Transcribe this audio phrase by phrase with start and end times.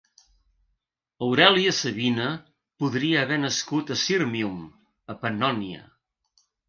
[1.25, 2.29] Aurèlia Sabina
[2.83, 4.57] podria haver nascut a Sírmium,
[5.13, 5.85] a Pannònia.